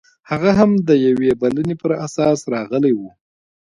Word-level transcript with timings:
هغه 0.29 0.51
هم 0.59 0.71
د 0.87 0.89
یوې 1.07 1.31
بلنې 1.41 1.75
پر 1.81 1.91
اساس 2.05 2.39
راغلی 2.53 2.93
و 2.95 3.01